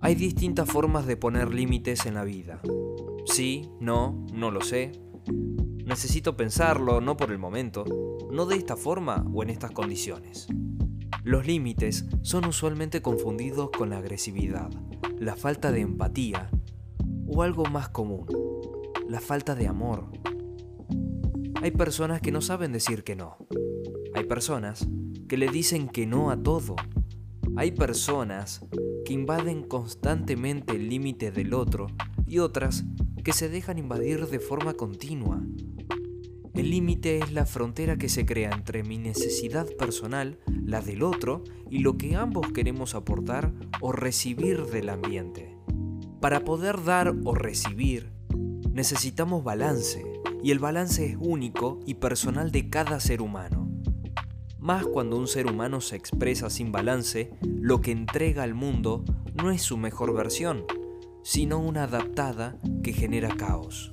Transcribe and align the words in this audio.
Hay 0.00 0.14
distintas 0.14 0.70
formas 0.70 1.06
de 1.06 1.16
poner 1.16 1.52
límites 1.52 2.06
en 2.06 2.14
la 2.14 2.24
vida. 2.24 2.60
Sí, 3.24 3.70
no, 3.80 4.26
no 4.32 4.50
lo 4.50 4.60
sé. 4.60 4.92
Necesito 5.84 6.36
pensarlo, 6.36 7.00
no 7.00 7.16
por 7.16 7.30
el 7.30 7.38
momento, 7.38 7.84
no 8.30 8.46
de 8.46 8.56
esta 8.56 8.76
forma 8.76 9.24
o 9.32 9.42
en 9.42 9.50
estas 9.50 9.70
condiciones. 9.70 10.48
Los 11.24 11.46
límites 11.46 12.06
son 12.22 12.44
usualmente 12.44 13.02
confundidos 13.02 13.70
con 13.76 13.90
la 13.90 13.98
agresividad, 13.98 14.70
la 15.18 15.34
falta 15.36 15.72
de 15.72 15.80
empatía 15.80 16.50
o 17.26 17.42
algo 17.42 17.64
más 17.64 17.88
común, 17.88 18.26
la 19.08 19.20
falta 19.20 19.54
de 19.54 19.66
amor. 19.66 20.08
Hay 21.62 21.70
personas 21.72 22.20
que 22.20 22.32
no 22.32 22.40
saben 22.42 22.72
decir 22.72 23.02
que 23.02 23.16
no. 23.16 23.36
Hay 24.14 24.24
personas 24.24 24.86
que 25.28 25.36
le 25.36 25.48
dicen 25.48 25.88
que 25.88 26.06
no 26.06 26.30
a 26.30 26.40
todo. 26.40 26.76
Hay 27.58 27.70
personas 27.70 28.60
que 29.06 29.14
invaden 29.14 29.62
constantemente 29.62 30.76
el 30.76 30.90
límite 30.90 31.30
del 31.30 31.54
otro 31.54 31.86
y 32.26 32.38
otras 32.38 32.84
que 33.24 33.32
se 33.32 33.48
dejan 33.48 33.78
invadir 33.78 34.26
de 34.26 34.40
forma 34.40 34.74
continua. 34.74 35.42
El 36.52 36.70
límite 36.70 37.18
es 37.18 37.32
la 37.32 37.46
frontera 37.46 37.96
que 37.96 38.10
se 38.10 38.26
crea 38.26 38.50
entre 38.50 38.82
mi 38.82 38.98
necesidad 38.98 39.66
personal, 39.78 40.38
la 40.46 40.82
del 40.82 41.02
otro, 41.02 41.44
y 41.70 41.78
lo 41.78 41.96
que 41.96 42.14
ambos 42.14 42.52
queremos 42.52 42.94
aportar 42.94 43.54
o 43.80 43.90
recibir 43.90 44.66
del 44.66 44.90
ambiente. 44.90 45.56
Para 46.20 46.44
poder 46.44 46.84
dar 46.84 47.14
o 47.24 47.34
recibir, 47.34 48.12
necesitamos 48.70 49.44
balance, 49.44 50.04
y 50.42 50.50
el 50.50 50.58
balance 50.58 51.06
es 51.06 51.16
único 51.18 51.80
y 51.86 51.94
personal 51.94 52.52
de 52.52 52.68
cada 52.68 53.00
ser 53.00 53.22
humano 53.22 53.55
más 54.58 54.86
cuando 54.86 55.16
un 55.16 55.28
ser 55.28 55.46
humano 55.46 55.80
se 55.80 55.96
expresa 55.96 56.50
sin 56.50 56.72
balance, 56.72 57.30
lo 57.42 57.80
que 57.80 57.92
entrega 57.92 58.42
al 58.42 58.54
mundo 58.54 59.04
no 59.34 59.50
es 59.50 59.62
su 59.62 59.76
mejor 59.76 60.14
versión, 60.14 60.64
sino 61.22 61.58
una 61.58 61.84
adaptada 61.84 62.58
que 62.82 62.92
genera 62.92 63.36
caos. 63.36 63.92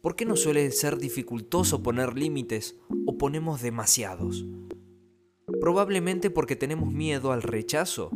¿Por 0.00 0.14
qué 0.14 0.24
no 0.24 0.36
suele 0.36 0.70
ser 0.70 0.98
dificultoso 0.98 1.82
poner 1.82 2.16
límites 2.16 2.78
o 3.06 3.18
ponemos 3.18 3.60
demasiados? 3.62 4.46
Probablemente 5.60 6.30
porque 6.30 6.54
tenemos 6.54 6.92
miedo 6.92 7.32
al 7.32 7.42
rechazo, 7.42 8.10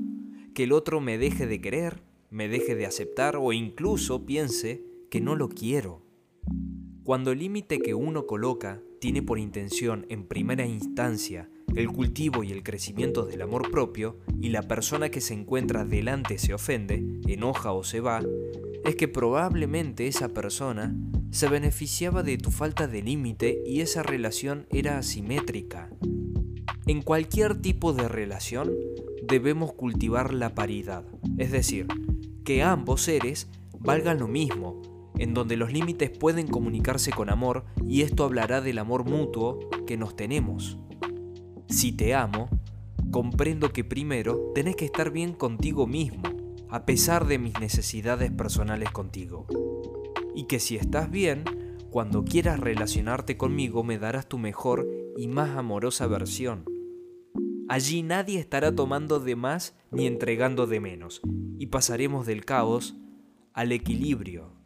que 0.54 0.64
el 0.64 0.72
otro 0.72 1.00
me 1.00 1.18
deje 1.18 1.46
de 1.46 1.60
querer, 1.60 2.02
me 2.30 2.48
deje 2.48 2.74
de 2.74 2.86
aceptar 2.86 3.36
o 3.36 3.52
incluso 3.52 4.24
piense 4.24 4.84
que 5.10 5.20
no 5.20 5.34
lo 5.34 5.48
quiero. 5.48 6.02
Cuando 7.04 7.32
el 7.32 7.40
límite 7.40 7.80
que 7.80 7.94
uno 7.94 8.26
coloca 8.26 8.80
tiene 9.02 9.20
por 9.20 9.40
intención 9.40 10.06
en 10.10 10.22
primera 10.22 10.64
instancia 10.64 11.50
el 11.74 11.88
cultivo 11.88 12.44
y 12.44 12.52
el 12.52 12.62
crecimiento 12.62 13.26
del 13.26 13.42
amor 13.42 13.68
propio 13.72 14.16
y 14.40 14.50
la 14.50 14.62
persona 14.62 15.08
que 15.08 15.20
se 15.20 15.34
encuentra 15.34 15.84
delante 15.84 16.38
se 16.38 16.54
ofende, 16.54 17.04
enoja 17.26 17.72
o 17.72 17.82
se 17.82 17.98
va, 17.98 18.22
es 18.84 18.94
que 18.94 19.08
probablemente 19.08 20.06
esa 20.06 20.28
persona 20.28 20.94
se 21.32 21.48
beneficiaba 21.48 22.22
de 22.22 22.38
tu 22.38 22.52
falta 22.52 22.86
de 22.86 23.02
límite 23.02 23.60
y 23.66 23.80
esa 23.80 24.04
relación 24.04 24.68
era 24.70 24.98
asimétrica. 24.98 25.90
En 26.86 27.02
cualquier 27.02 27.60
tipo 27.60 27.92
de 27.92 28.06
relación 28.06 28.70
debemos 29.26 29.72
cultivar 29.72 30.32
la 30.32 30.54
paridad, 30.54 31.04
es 31.38 31.50
decir, 31.50 31.88
que 32.44 32.62
ambos 32.62 33.02
seres 33.02 33.48
valgan 33.80 34.20
lo 34.20 34.28
mismo, 34.28 34.80
en 35.22 35.34
donde 35.34 35.56
los 35.56 35.72
límites 35.72 36.10
pueden 36.10 36.48
comunicarse 36.48 37.12
con 37.12 37.30
amor 37.30 37.64
y 37.86 38.02
esto 38.02 38.24
hablará 38.24 38.60
del 38.60 38.78
amor 38.78 39.08
mutuo 39.08 39.60
que 39.86 39.96
nos 39.96 40.16
tenemos. 40.16 40.78
Si 41.68 41.92
te 41.92 42.12
amo, 42.12 42.48
comprendo 43.12 43.72
que 43.72 43.84
primero 43.84 44.50
tenés 44.52 44.74
que 44.74 44.84
estar 44.84 45.12
bien 45.12 45.32
contigo 45.32 45.86
mismo, 45.86 46.24
a 46.68 46.84
pesar 46.86 47.28
de 47.28 47.38
mis 47.38 47.58
necesidades 47.60 48.32
personales 48.32 48.90
contigo. 48.90 49.46
Y 50.34 50.48
que 50.48 50.58
si 50.58 50.74
estás 50.74 51.08
bien, 51.08 51.44
cuando 51.90 52.24
quieras 52.24 52.58
relacionarte 52.58 53.36
conmigo 53.36 53.84
me 53.84 53.98
darás 53.98 54.28
tu 54.28 54.38
mejor 54.38 54.88
y 55.16 55.28
más 55.28 55.56
amorosa 55.56 56.08
versión. 56.08 56.64
Allí 57.68 58.02
nadie 58.02 58.40
estará 58.40 58.74
tomando 58.74 59.20
de 59.20 59.36
más 59.36 59.76
ni 59.92 60.06
entregando 60.06 60.66
de 60.66 60.80
menos, 60.80 61.22
y 61.60 61.66
pasaremos 61.66 62.26
del 62.26 62.44
caos 62.44 62.96
al 63.52 63.70
equilibrio 63.70 64.61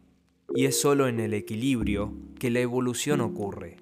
y 0.57 0.65
es 0.65 0.81
solo 0.81 1.07
en 1.07 1.19
el 1.19 1.35
equilibrio 1.35 2.17
que 2.39 2.49
la 2.49 2.61
evolución 2.61 3.21
ocurre. 3.21 3.77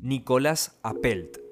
Nicolás 0.00 0.78
Appelt 0.82 1.45